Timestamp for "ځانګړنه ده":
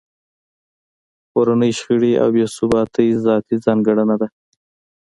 3.65-4.27